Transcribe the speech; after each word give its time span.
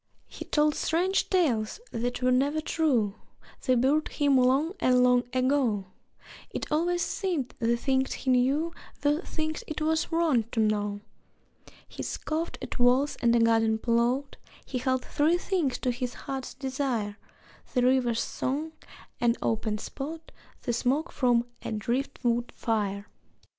He 0.25 0.45
told 0.45 0.73
strange 0.73 1.29
tales 1.29 1.79
that 1.91 2.23
were 2.23 2.31
never 2.31 2.59
true 2.59 3.17
(They 3.63 3.75
buried 3.75 4.07
him 4.07 4.35
long 4.35 4.73
and 4.79 5.03
long 5.03 5.25
ago!) 5.31 5.85
It 6.49 6.71
always 6.71 7.03
seemed 7.03 7.53
the 7.59 7.77
things 7.77 8.13
he 8.13 8.31
knew 8.31 8.73
Were 9.03 9.21
things 9.21 9.63
it 9.67 9.79
was 9.79 10.11
wrong 10.11 10.45
to 10.53 10.59
know. 10.59 11.01
He 11.87 12.01
scoffed 12.01 12.57
at 12.63 12.79
walls 12.79 13.15
and 13.21 13.35
a 13.35 13.39
garden 13.39 13.77
plot; 13.77 14.37
He 14.65 14.79
held 14.79 15.05
three 15.05 15.37
things 15.37 15.77
to 15.77 15.91
his 15.91 16.15
heart's 16.15 16.55
desire: 16.55 17.17
The 17.75 17.83
river's 17.83 18.23
song, 18.23 18.71
an 19.19 19.35
open 19.43 19.77
spot, 19.77 20.31
The 20.63 20.73
smoke 20.73 21.11
from 21.11 21.45
a 21.61 21.71
driftwood 21.73 22.51
fire. 22.55 23.05